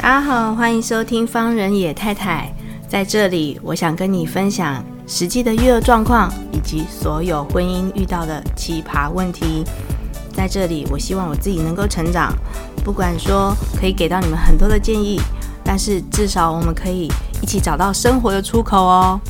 [0.00, 2.48] 大家好，欢迎收听方人野太太。
[2.86, 9.64] 在这里，我想跟你分享实际的育儿状况，以及所有婚姻遇到的奇葩问题。
[10.32, 12.32] 在这里，我希望我自己能够成长，
[12.84, 15.20] 不管说可以给到你们很多的建议，
[15.64, 17.10] 但是至少我们可以
[17.42, 19.20] 一起找到生活的出口哦。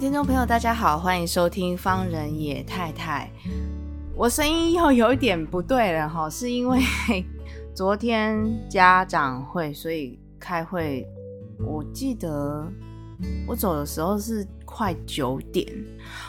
[0.00, 3.30] 听众朋友，大家好，欢迎收听方人野太太。
[4.16, 6.80] 我声音又有一点不对了哈，是因为
[7.76, 11.06] 昨天家长会，所以开会。
[11.62, 12.66] 我记得
[13.46, 15.66] 我走的时候是快九点，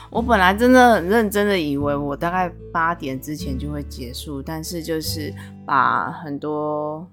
[0.10, 5.34] 我本来真的很认真的以为我大概八点之前就会结束，但是就是
[5.66, 7.08] 把很多，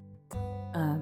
[0.75, 1.01] 嗯、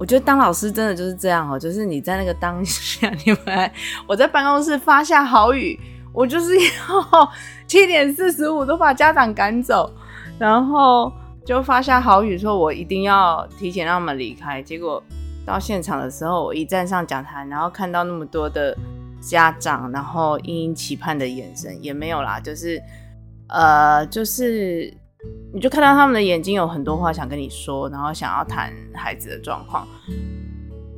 [0.00, 3.70] 我觉得当老师真的就是这样哦，就是你在那个当下，你们
[4.08, 5.78] 我在办公室发下好语。
[6.12, 7.30] 我就是要
[7.68, 9.88] 七点四十五都把家长赶走，
[10.40, 11.12] 然后
[11.44, 14.60] 就发下好语说，我一定要提前让他们离开。
[14.60, 15.00] 结果
[15.46, 18.76] 到现场的时候，我一站上讲台，然后看到那么多的
[19.20, 22.82] 家长，然后殷殷期盼的眼神也没有啦，就是
[23.48, 24.92] 呃，就是
[25.52, 29.86] 你就看到他们的眼睛有很多话想跟你说，然后想要谈孩子的状况。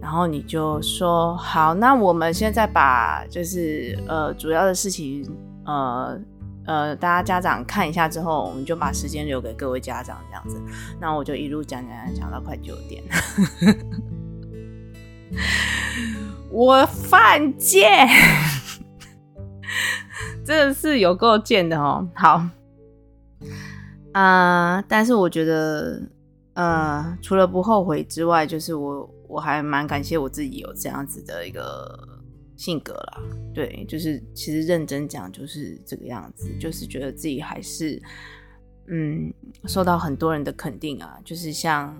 [0.00, 5.24] 然后你就说好，那我们现在把就是呃主要的事情
[5.64, 6.20] 呃
[6.66, 10.60] 呃大家家长看一下之后，我们就把时间留给各位家长这样子。
[11.00, 13.00] 那我就一路讲讲讲到快九点，
[16.50, 18.08] 我犯贱，
[20.44, 22.08] 真的是有够贱的哦。
[22.12, 22.44] 好
[24.12, 26.02] 啊，但是我觉得
[26.54, 29.08] 呃除了不后悔之外，就是我。
[29.32, 32.06] 我还蛮感谢我自己有这样子的一个
[32.54, 33.18] 性格啦，
[33.54, 37.98] 对，就是其实认真讲就是这个样子，就是觉得自己还是
[38.88, 39.32] 嗯
[39.64, 41.96] 受到很多人的肯定啊，就是像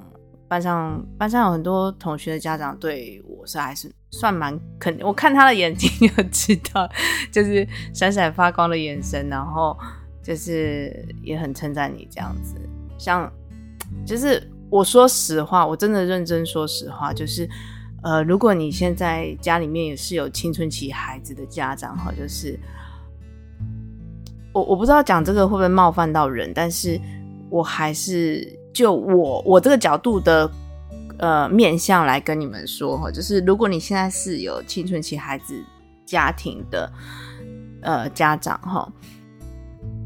[0.46, 6.86] 班上班上有很多同学的家长对我是还是算蛮肯，我看他的眼睛就知道，
[7.32, 9.74] 就是闪闪发光的眼神，然后
[10.22, 12.54] 就是也很称赞你这样子，
[12.98, 13.30] 像
[14.06, 14.48] 就是。
[14.72, 17.46] 我说实话，我真的认真说实话，就是，
[18.02, 22.58] 呃，如果你现在家里面也是有青春期孩子的家长哈，就是，
[24.54, 26.98] 我我不知道讲这个会不会冒犯到人，但是
[27.50, 30.50] 我还是就我我这个角度的
[31.18, 35.62] 呃面向来跟你们说哈，就是如果你现在是有青春期孩子
[36.06, 36.90] 家庭的
[37.82, 38.90] 呃家长哈。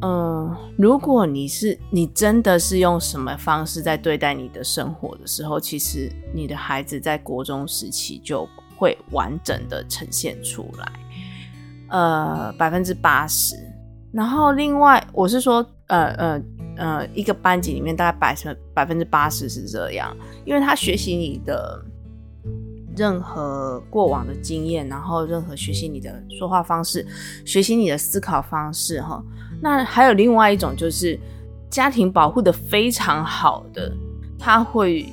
[0.02, 10.92] 嗯、如果你是你真的是用什么方式在对待你的生活的时候，其实你的孩子在国中时期就会完整的呈现出来，
[11.88, 13.56] 呃，百分之八十。
[14.12, 16.42] 然后另外我是说，呃呃
[16.76, 21.84] 呃，一个班级里面大概百分百分之八十是这样，因为他学习你的。
[22.98, 27.06] 任何过往的经验，然后任何学习你的说话方式，
[27.44, 29.22] 学习你的思考方式，哈。
[29.60, 31.18] 那还有另外一种，就是
[31.70, 33.92] 家庭保护的非常好的，
[34.38, 35.06] 他会，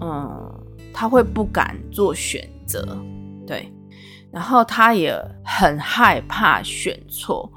[0.00, 0.52] 嗯，
[0.92, 2.96] 他会不敢做选择，
[3.46, 3.72] 对，
[4.30, 5.14] 然后他也
[5.44, 7.50] 很害怕选错。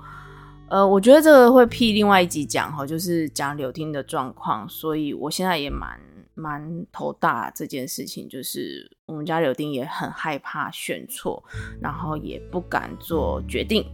[0.69, 5.99] 呃，我觉得这个会辟另外一集讲，哈，就是讲柳丁的状况，所以我现在也蛮。
[6.33, 11.43] 蛮头大这件事情，就是我们家柳丁也很害怕选错，
[11.79, 13.85] 然后也不敢做决定。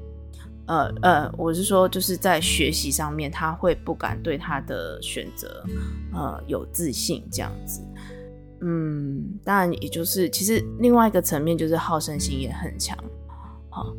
[0.67, 5.63] 呃呃，我是说，就是在学习上面，他会不敢对他的选择
[6.13, 7.81] 呃有自信这样子。
[8.61, 12.97] 嗯，当然，也就是其实另外一个层面，就是好胜心也很强。
[13.69, 13.93] 好，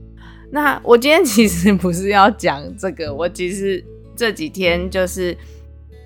[0.50, 3.84] 那我今天其实不是要讲这个，我其实
[4.14, 5.36] 这几天就是。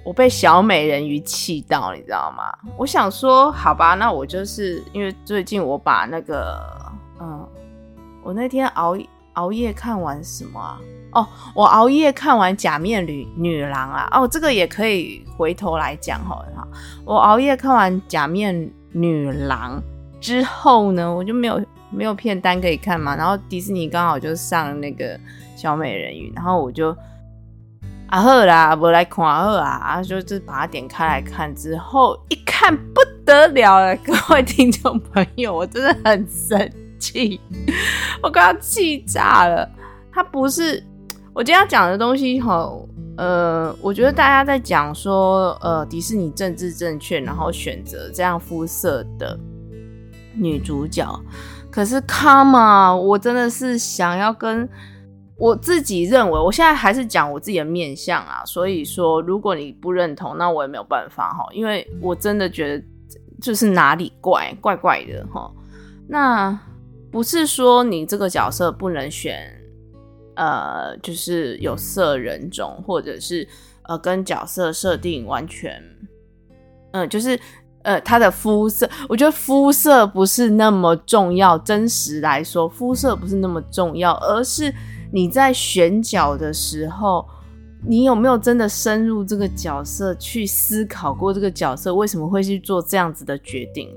[0.04, 2.52] 我被小美人鱼气到，你知道吗？
[2.76, 6.60] 我想说，好吧，那我就是因为最近我把那个，
[7.20, 7.48] 嗯，
[8.24, 10.80] 我那天熬夜熬夜看完什么啊？
[11.12, 14.08] 哦，我熬夜看完《假面女女郎》啊。
[14.12, 16.42] 哦，这个也可以回头来讲哈。
[17.04, 19.82] 我熬夜看完《假面女郎》
[20.20, 23.16] 之后呢，我就没有没有片单可以看嘛。
[23.16, 25.18] 然后迪士尼刚好就上那个
[25.56, 26.96] 小美人鱼，然后我就。
[28.08, 36.70] 啊好啦，我来看好啊，啊，就是把它点开来看之后，一看不得了了，各位听众朋友，我真的很生
[37.00, 37.40] 气，
[38.22, 39.68] 我快要气炸了。
[40.12, 40.82] 他不是
[41.34, 42.70] 我今天要讲的东西哈，
[43.16, 49.38] 呃，我觉得大家在讲说，呃，迪士尼政治正确，然后选择这样肤色的
[50.34, 51.08] 女主角，
[51.70, 54.68] 可是，come on，我真的是想要跟
[55.36, 58.42] 我自己认为，我现在还是讲我自己的面相啊。
[58.44, 62.84] 所以说，如果你不认同，那我也没有办法哈，因为我真的觉得
[63.40, 65.50] 就是哪里怪怪怪的哈。
[66.06, 66.58] 那
[67.12, 69.56] 不是说你这个角色不能选，
[70.34, 73.46] 呃，就是有色人种，或者是
[73.82, 75.80] 呃跟角色设定完全，
[76.90, 77.38] 嗯、就是。
[77.84, 81.58] 呃，他的肤色，我觉得肤色不是那么重要。
[81.58, 84.72] 真实来说，肤色不是那么重要，而是
[85.12, 87.26] 你在选角的时候，
[87.84, 93.88] 你有没有真的深入这个角色去思考过这个角色为什么会去做这样子的决定？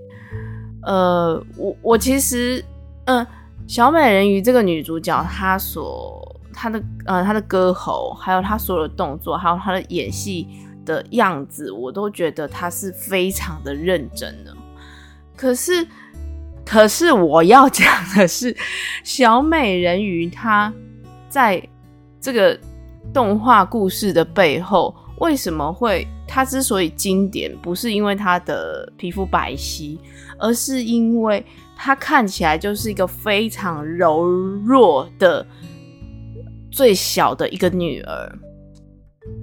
[0.82, 2.66] 呃，我我其实，
[3.06, 3.26] 嗯、
[3.68, 10.48] 小美人鱼这个女主角，她所她的呃她的歌喉，还有她所有的动作，还有她的演戏。
[10.86, 14.56] 的样子，我都觉得她是非常的认真的。
[15.36, 15.84] 可是，
[16.64, 18.56] 可是我要讲的是，
[19.04, 20.72] 小美人鱼她
[21.28, 21.60] 在
[22.22, 22.56] 这个
[23.12, 29.98] 动画故事的背后，为什么会她之所以经典，不是因为她的皮肤白皙，
[30.38, 31.44] 而是因为
[31.76, 35.46] 她看起来就是一个非常柔弱的
[36.72, 38.40] 最小的一个女儿。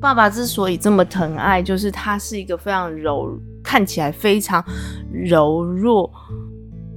[0.01, 4.65] 爸爸之所以这么疼爱，就是她是一个非常柔，看起来非常
[5.13, 6.09] 柔弱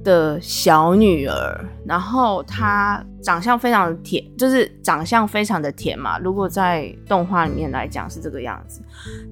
[0.04, 1.64] 的小女儿。
[1.84, 6.16] 然后她长相非常的甜，就是长相非常的甜嘛。
[6.18, 8.80] 如果在动画里面来讲是这个样子，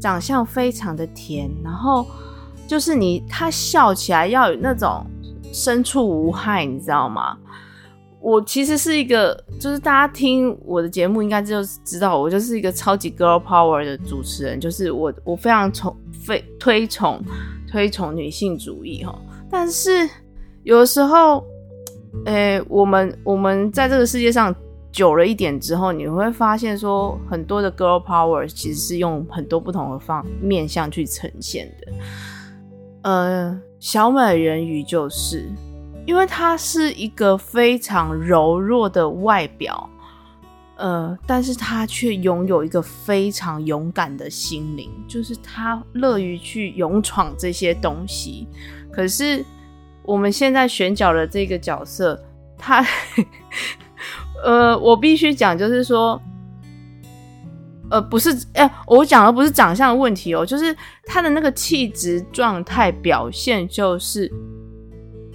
[0.01, 1.49] 长相非常的甜。
[1.63, 2.05] 然后
[2.67, 5.07] 就是你，她笑起来要有那种
[5.55, 7.39] 身处无害，你知道吗？
[8.21, 17.23] 我其实是一个，就是大家听我的节目应该就知道，我就是一个超级 girl power 的主持人，就是我我非常崇非推崇
[17.71, 19.15] 推崇女性主义哈。
[19.51, 20.09] 但是
[20.63, 21.45] 有的时候，
[22.25, 24.55] 诶、欸，我们我们在这个世界上
[24.91, 31.93] 久了一点之后，你会发现说，很多的 girl power 其实是用很多不同的方面向去呈现的。
[33.05, 35.49] 呃，小美人鱼就是。
[36.07, 39.89] 因为她是一个非常柔弱的外表，
[40.77, 48.47] 呃，但是她却拥有一个非常勇敢的心灵，就是她乐于去勇闯这些东西。
[48.93, 49.43] 可是
[50.03, 52.23] 我们现在选角的这个角色，
[52.59, 52.85] 她，
[54.45, 56.21] 呃，我必须讲，就是说，
[57.95, 64.31] 呃，不是，哎、我讲的不是长相的问题哦，就是他的那个气质状态表现，就是。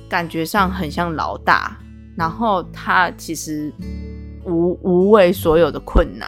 [0.10, 1.78] 感觉上很像老大，
[2.18, 3.72] 然后他其实
[4.44, 6.28] 无无畏所有的困难，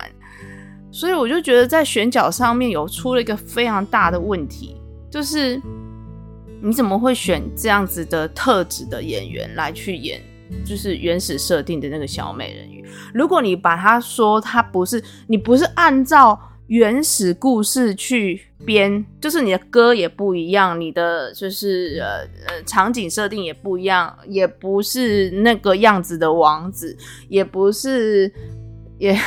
[0.91, 4.79] 所以我就觉得在选角上面有出了一个非常大的问题，
[5.09, 5.59] 就是
[6.61, 10.21] 你怎么会选这样子的特质的演员来去演，
[10.65, 12.83] 就是原始设定的那个小美人鱼？
[13.13, 16.39] 如果你把他说他不是，你不是按照。
[16.68, 26.95] 原始故事去编，就是你的歌也不一样，你的就是呃呃场景设定也不一样，也不是那个样子的王子，
[27.27, 28.31] 也不是
[29.00, 29.19] 也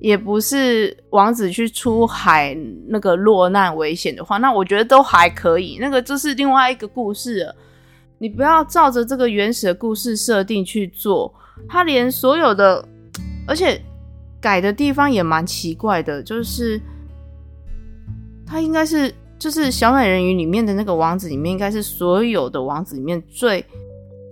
[0.00, 2.56] 也不是王子去出海
[2.88, 7.54] 那个落难危险的话，那我觉得都还可以，那个就是另外一个故事了。
[8.18, 11.32] 你不要照着这个原始的故事设定去做，
[11.68, 12.86] 他连所有的，
[13.46, 13.80] 而且。
[14.38, 16.80] 改的地方也蛮奇怪的，就是
[18.46, 23.64] 他应该是就是小美人鱼里面的那个王子里面，应该是所有的王子里面最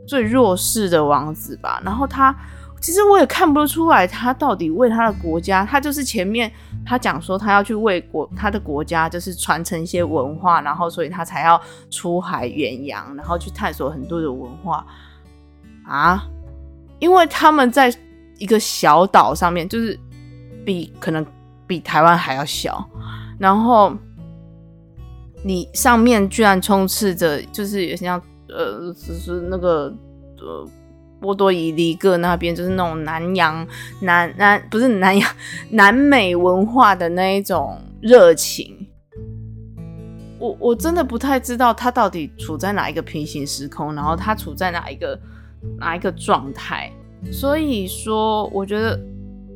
[0.07, 1.83] 最弱势的王子吧。
[1.85, 2.37] 然后他
[2.85, 6.53] 其实我也看不出来，他到底为他的国家，他就是前面
[6.85, 14.85] 他讲说他要去为国他的国家就是传承一些文化，然后所以他才要出海远洋，然后去探索很多的文化
[15.87, 16.23] 啊，
[16.99, 17.91] 因为他们在
[18.37, 19.99] 一个小岛上面，就是。
[20.67, 21.23] 比可能
[21.67, 22.83] 比台湾还要小，
[23.39, 23.95] 然后
[25.43, 29.95] 你上面居然充斥着，就是也像呃，只是那个
[30.39, 30.67] 呃
[31.25, 33.67] 波多黎各那边，就是那种南洋
[34.01, 35.37] 南南不是南洋
[35.73, 38.87] 南美文化的那一种热情。
[40.39, 45.19] 我我真的不太知道他到底处在哪一个平行时空，然后他处在哪一个
[45.79, 46.93] 哪一个状态。
[47.33, 49.01] 所以说，我觉得。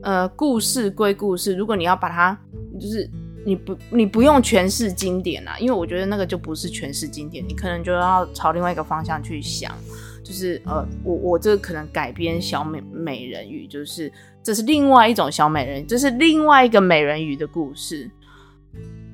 [0.00, 2.38] 呃，故事归故事，如果你要把它，
[2.80, 3.10] 就是
[3.44, 9.74] 你不你不用诠释经典啊，因为我觉得那个就不是诠释经典，你可能就要朝另外一个方向去想，
[10.28, 18.10] 就是呃，我我这可能改编小美美人鱼，就是这是另外一种小美人，这是另外一个美人鱼的故事，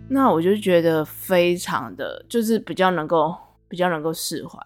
[0.08, 3.32] 那我就觉得非常的，就是比较能够
[3.68, 4.58] 比较能够释怀，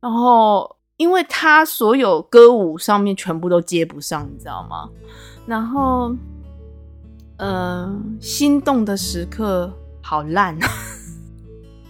[0.00, 4.90] 然后因为他所有歌舞上面全部都接不上，你知道吗？
[5.46, 6.12] 然后，
[7.38, 10.58] 呃，心动的时刻好烂，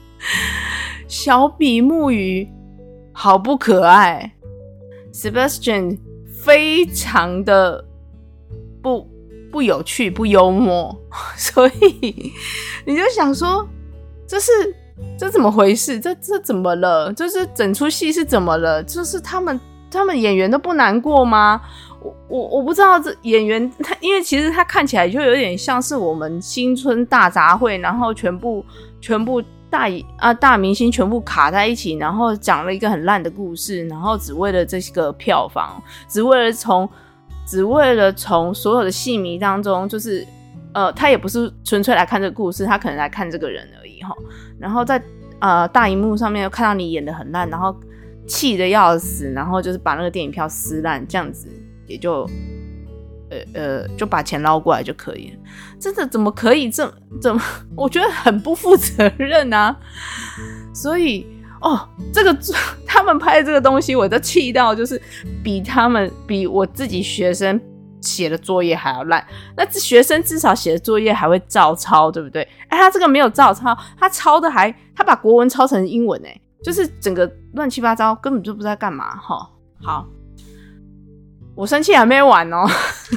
[1.09, 2.47] 小比目鱼
[3.19, 4.31] 好不可爱
[5.11, 5.99] ，Sebastian
[6.45, 7.83] 非常的
[8.83, 9.09] 不
[9.51, 10.95] 不有趣不幽默，
[11.35, 12.33] 所以
[12.85, 13.67] 你就想说
[14.27, 14.53] 这是。
[15.19, 16.01] 这怎么回事？
[16.01, 17.13] 这这怎么了？
[17.13, 18.83] 就是整出戏是怎么了？
[18.83, 21.61] 就是他们他们演员都不难过吗？
[22.01, 28.65] 我我我不知道这演员他， 因为其实他看起来就有点像是我们新春大杂烩，然后全部
[28.99, 36.89] 全部大啊大明星全部卡在一起，然后讲了一个很烂的故事，然后只为了这个票房，只为了从
[37.47, 40.27] 只为了从所有的戏迷当中，就是
[40.73, 44.15] 呃，他也不是纯粹来看这个故事，他可能来看这个人而已哈。
[44.59, 45.03] 然后在
[45.41, 47.75] 呃大荧幕上面又看到你演得很烂，然后
[48.27, 51.49] 气得要死，然后就是把那个电影票撕烂，这样子
[51.87, 52.29] 也就
[53.31, 55.37] 呃呃就把钱捞过来就可以。
[55.81, 57.43] 真的怎么可以这么怎么？
[57.77, 59.77] 我觉得很不负责任啊！
[60.75, 61.27] 所以
[61.61, 62.37] 哦，这个
[62.87, 65.01] 他们拍的这个东西，我都气到就是
[65.43, 67.61] 比他们比我自己学生。
[68.03, 72.47] 写的作业还要烂，那这学生至少写的作业还会照抄，对不对？
[72.69, 79.17] 哎，他这个没有照抄，他抄的还他把国文抄成英文，哎，就是整个乱七八糟，根本就不知道干嘛。
[79.17, 79.51] 哈，
[79.83, 80.07] 好，
[81.57, 82.67] 我生气还没完哦，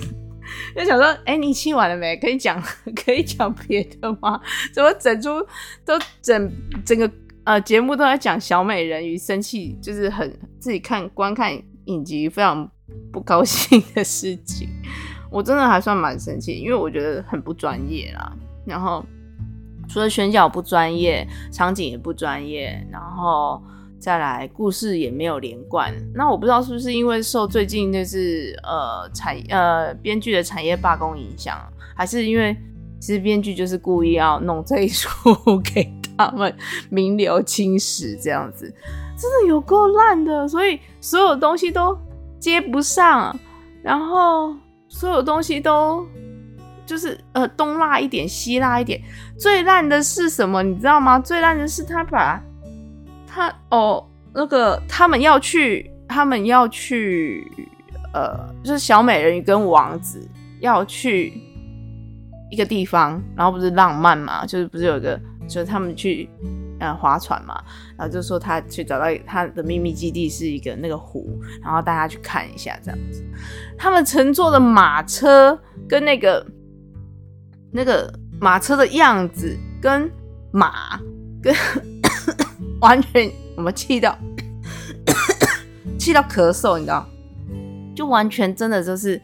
[0.75, 2.15] 就想说，哎，你气完了没？
[2.17, 2.59] 可以讲
[3.05, 4.39] 可以讲别的吗？
[4.73, 5.45] 怎么整出
[5.85, 6.51] 都整
[6.85, 7.11] 整个
[7.43, 11.51] 呃节目都在讲小美人鱼生气，就是很自己看观看
[11.85, 12.67] 影集非常。
[13.11, 14.67] 不高兴的事情，
[15.31, 18.35] 我真的还算蛮生气，因为我觉得很不专业啦。
[18.65, 19.05] 然后
[19.87, 23.61] 除了选角不专业，场景也不专业，然后
[23.99, 25.93] 再来故事也没有连贯。
[26.13, 31.57] 那我不知道是不是因为受最近就是呃产呃编剧的产业罢工影响，
[31.95, 32.55] 还是因为
[32.99, 35.35] 其实编剧就是故意要弄这一出
[35.73, 36.55] 给他们
[36.89, 38.73] 名留青史这样子，
[39.17, 41.97] 真的有够烂的，所以所有东西都。
[42.39, 43.37] 接不上，
[43.83, 44.55] 然后
[44.87, 46.07] 所有东西都
[46.85, 48.97] 就是呃东拉一点西拉一点，
[49.37, 50.63] 最烂的是什么？
[50.63, 51.19] 你知道吗？
[51.19, 52.41] 最烂的是他把
[53.29, 57.47] 他哦那个他们要去他们要去
[58.13, 60.27] 呃就是小美人鱼跟王子
[60.59, 61.39] 要去
[62.49, 66.27] 一个地方，然后不是浪漫嘛，就是不是有一个就是他们去。
[66.81, 67.61] 呃，划船嘛，
[67.97, 73.21] 然后就说他去找到他的秘密基地是一个那个湖，然后带他去看一下这样子。
[73.77, 75.59] 他们乘坐的马车
[75.89, 76.47] 跟那个
[77.69, 78.09] 那个
[78.39, 80.09] 马车的样子跟
[80.53, 80.97] 马
[81.43, 81.53] 跟
[82.81, 84.17] 完全我们气到
[85.97, 87.07] 气到咳嗽，你知道？
[87.95, 89.21] 就完全真的就是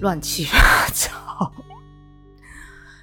[0.00, 1.52] 乱七八糟。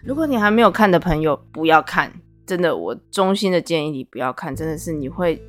[0.04, 2.12] 如果你还没有看的朋友，不要看。
[2.48, 4.56] 真的，我衷心的建议你不要看。
[4.56, 5.40] 真的是你会，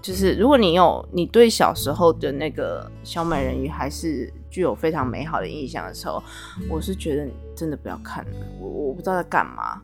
[0.00, 6.22] 就是如果你有你对小时候的那个小美人鱼还是具有非常美好的印象的时候，
[6.70, 8.24] 我是觉得真的不要看。
[8.58, 9.82] 我我不知道在干嘛，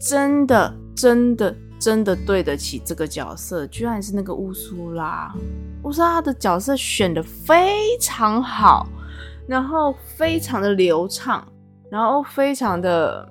[0.00, 5.34] 真的真的真的对得起这个角色，居然是那个乌苏拉。
[5.82, 8.86] 乌苏拉的角色选的非常好，
[9.48, 11.44] 然后非常的流畅，
[11.90, 13.26] 然后非常的。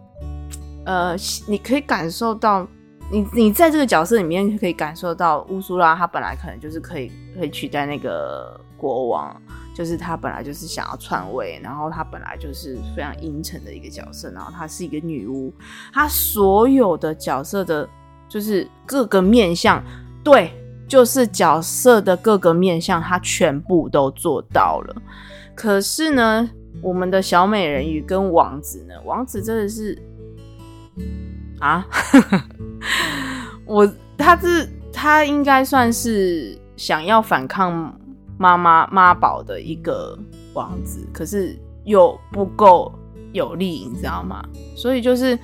[0.85, 1.15] 呃，
[1.45, 2.67] 你可以感受到，
[3.11, 9.39] 你你在这个角色里面可以感受到乌苏拉，他本来可能就是可以可以取代那个国王，
[9.75, 15.53] 就是他本来就是想要篡位，然后他本来就是非常阴沉的一个角色，然后她是一个女巫，
[15.93, 17.87] 她所有的角色的，
[18.29, 19.83] 就是各个面向，
[20.23, 20.53] 对，
[20.87, 24.95] 就是角色的各个面向，他全部都做到了。
[25.55, 26.49] 可是呢，
[26.81, 30.01] 我们的小美人鱼跟王子呢，王子真的是。
[31.59, 31.85] 啊，
[33.65, 33.85] 我
[34.17, 37.93] 他是他应该算是想要反抗
[38.37, 40.17] 妈妈妈宝的一个
[40.53, 42.93] 王子，可是又不够
[43.33, 44.41] 有力，你知道吗？
[44.73, 45.37] 所以就是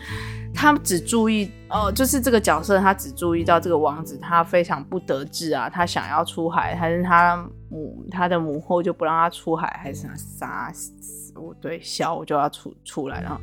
[0.56, 7.38] 他只注意哦，就是这个角色他只注意到这个王子他非常不得志啊，他想要出海，还是他
[7.70, 11.14] 母他的母后就不让他出海，还是他杀死。
[11.36, 13.42] 我对小我就要出出来，然后，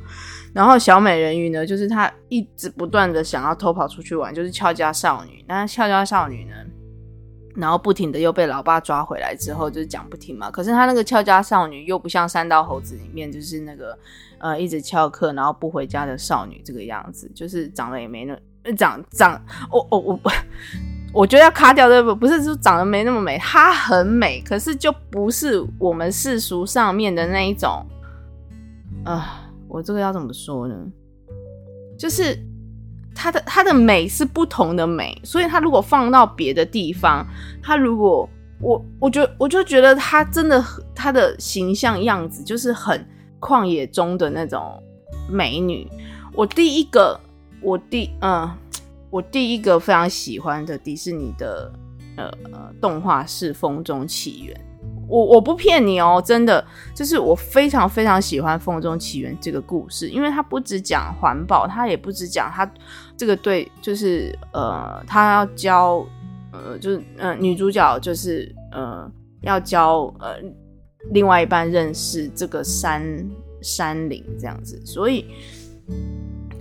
[0.54, 5.44] 然后小美人鱼呢，就是她一直不断的想要偷跑出去玩，就是俏家少女。
[5.46, 6.54] 但是翘家少女呢，
[7.54, 10.50] 然后不停的又被老爸抓回来之后，就是讲不停嘛。
[10.50, 13.98] 可是她那个俏家少女又不像三道猴子里面，就是那个
[14.38, 19.40] 呃一直翘课然后不回家的少女这个样子，就是长得也没那长长，
[19.70, 20.20] 我我我
[21.12, 27.84] 我觉得要卡掉的不是说长得没那么美，她很美，可是就不是我们世俗上面的那一种。
[29.04, 30.76] 啊、我这个要怎么说呢？
[31.98, 32.38] 就是
[33.14, 37.26] 她的她的美是不同的美，所以她如果放到别的地方，
[37.62, 38.28] 她如果
[38.60, 40.64] 我我觉我就觉得她真的
[40.94, 43.06] 她的形象样子就是很
[43.40, 44.82] 旷野中的那种
[45.28, 45.88] 美女。
[46.34, 47.18] 我第一个，
[47.60, 48.50] 我第嗯。
[49.12, 51.70] 我第一个非常喜欢的迪士尼的
[52.16, 54.56] 呃呃动画是《风中奇缘》，
[55.12, 56.64] 我我不骗你哦，真的
[56.94, 62.68] 就是我非常非常喜欢《风中奇缘》这个故事，因为它不只讲环保，它也不只讲它
[63.14, 66.02] 这个对，就是呃，他要教
[66.50, 69.06] 呃，就是呃女主角就是呃
[69.42, 70.36] 要教呃
[71.10, 73.02] 另外一半认识这个山
[73.60, 75.26] 山林这样子，所以。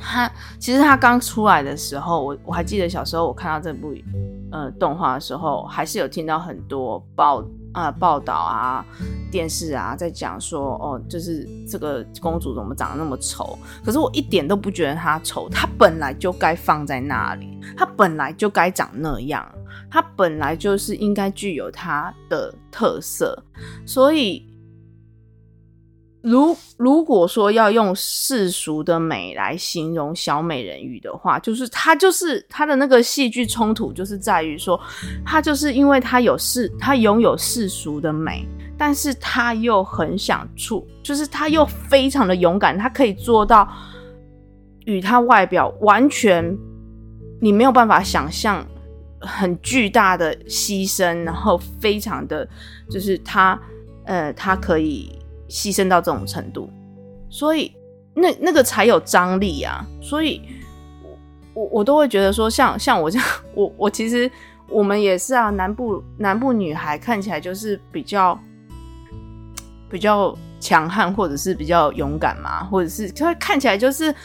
[0.04, 3.94] 他其实他刚出来的时候，我我还记得小时候我看到这部
[4.52, 7.44] 呃动画的时候，还是有听到很多报
[7.74, 8.86] 啊、报道啊、
[9.32, 13.58] 电视啊在讲说哦，就是这个公主怎么长得那么丑？
[13.84, 19.46] 可是我一点都不觉得她丑，她本来就该放在那里，她本来就该长那样，
[19.90, 23.42] 她本来就是应该具有她的特色，
[23.86, 24.51] 所以。
[26.22, 34.80] 如如果说要用世俗的美来形容小美人鱼的话，就是她就是她的那个戏剧冲突，就是在于说，
[35.26, 38.46] 她就是因为她有世，她拥有世俗的美，
[38.78, 43.68] 但是她又很想处，就是她又非常的勇敢，她可以做到
[44.86, 46.56] 与她外表完全
[47.40, 48.64] 你没有办法想象
[49.20, 52.48] 很巨大的牺牲，然后非常的
[52.92, 53.60] 就是她
[54.06, 55.18] 呃，她可以。
[55.52, 56.72] 牺牲到这种程度，
[57.30, 57.74] 所以
[58.14, 59.86] 那那个才有张力啊！
[60.02, 60.42] 所以，
[61.54, 64.32] 我我我都会觉得说像，像我这样， 我我其实
[64.70, 68.40] 我们也是啊，南部南部女孩看起来就是比较
[69.90, 74.16] 比较强悍，或者是比较勇敢嘛，或者是她看起来就是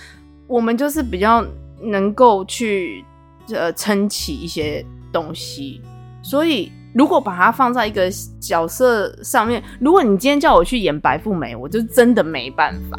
[0.46, 1.44] 我们就是比较
[1.82, 3.04] 能够去
[3.48, 5.82] 呃撑起一些东西，
[6.22, 6.70] 所以。
[6.96, 12.96] 如果把它放在一个角色上面，如果你今天叫我去演白富美，我就真的没办法。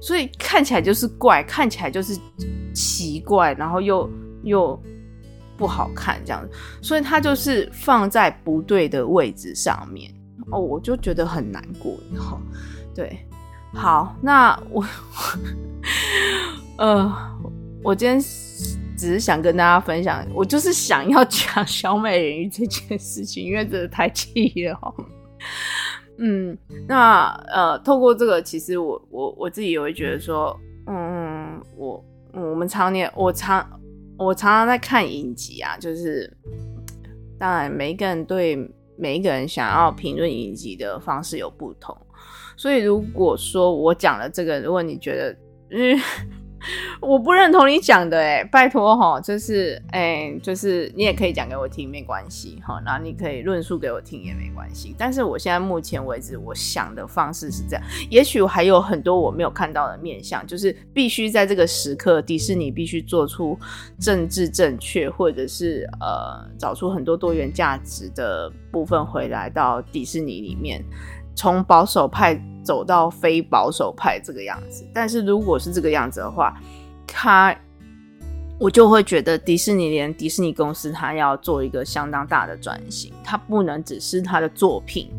[0.00, 2.16] 所以看起来就是怪，看起来就是
[2.72, 4.08] 奇怪，然后又
[4.44, 4.80] 又
[5.56, 6.56] 不好看这样子。
[6.80, 10.08] 所以它就是放在不对的位置上面
[10.52, 11.96] 哦，我就觉得很难过。
[12.16, 12.40] 哈，
[12.94, 13.26] 对，
[13.74, 14.84] 好，那我
[16.78, 17.12] 呃，
[17.82, 18.20] 我今天。
[19.02, 24.78] 只是想跟大家分享，我就是想要讲小美人鱼这件事情，因为真的太气了。
[26.18, 33.68] 嗯，那呃，透过这个，其实我我我自己也会觉得说，嗯，我我们常年我常
[34.16, 36.32] 我常常在看影集啊，就是
[37.40, 38.56] 当然每一个人对
[38.96, 41.96] 每一个人想要评论影集的方式有不同，
[42.56, 45.36] 所以如果说我讲了这个，如果你觉得
[45.70, 45.98] 嗯。
[47.00, 54.94] 我不认同你讲的，哎，拜托哈，就是，哎，就是你也可以讲给我听，没关系，哈，然后你可以论述给我听也没关系。
[54.96, 63.58] 但是我现在目前为止，我想的方式是这样，也许还有很多我没有看到的面向，就是必须在这个时刻，迪士尼必须做出
[63.98, 70.84] 政治正确，或者是呃，找出很多多元价值的部分回来到迪士尼里面。
[71.34, 76.56] 从保守派走到非保守派这个样子，但是如果是这个样子的话，
[77.06, 77.54] 他
[78.58, 85.10] 我就会觉得迪士尼连迪士尼公司，他要做一个相当大的转型，他不能只是他的作品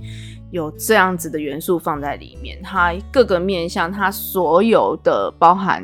[0.51, 5.83] 有这样子的元素放在里面，他各个面向，他所有的包含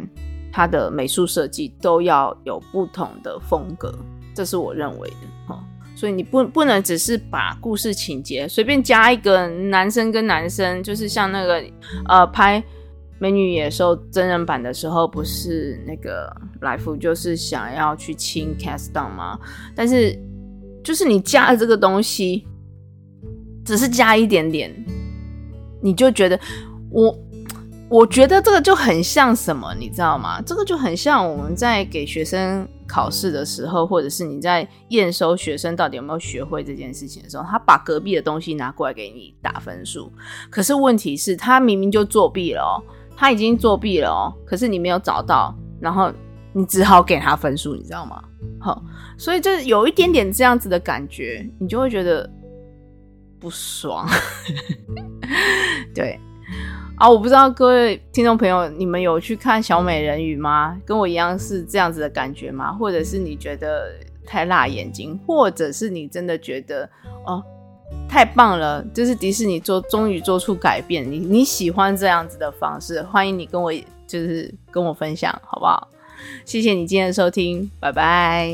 [0.54, 3.94] 他的美术设计都要有不同的风格，
[4.34, 5.15] 这是我认为的。
[6.00, 11.62] 所以你不不能只是把故事情节随便加一个男生跟男生，就是像那个
[12.08, 12.58] 呃拍
[13.18, 19.38] 《美女野兽》真人版的时候，不是那个来福就是想要去亲 cast down 吗？
[19.76, 20.18] 但是
[20.82, 22.48] 就是你加了这个东西，
[23.66, 24.74] 只是加一点点，
[25.82, 26.40] 你就觉得
[26.90, 27.20] 我
[27.90, 30.42] 我觉得这个就很像什么，你知道吗？
[30.46, 32.66] 这个就很像我们在给学生。
[32.89, 40.12] 考试的时候，或者是你在验收学生到底有没有学会这件事情的时候，他把隔壁的东西拿过来给你打分数。
[40.49, 42.82] 可是问题是，他明明就作弊了哦，
[43.15, 46.12] 他已经作弊了哦，可是你没有找到，然后
[46.52, 48.23] 你只好给他分数，你知道吗？
[48.60, 48.84] 好，
[49.17, 52.28] 所以就有一点点这样子的感觉，你就会觉得
[53.39, 54.08] 不爽。
[55.93, 56.19] 对。
[57.00, 60.78] 啊，我不知道各位听众朋友，你们有去看小美人鱼吗？
[60.86, 62.74] 跟我一样是这样子的感觉吗？
[62.74, 63.94] 或者是你觉得
[64.28, 66.88] 太辣眼睛，或者是你真的觉得
[67.26, 67.42] 哦
[68.10, 73.72] 太棒了，就是迪士尼做终于做出改变，你你喜欢这样子的方式，欢迎你跟我
[74.06, 75.88] 就是跟我分享，好不好？
[76.44, 78.54] 谢谢你今天的收听，拜拜。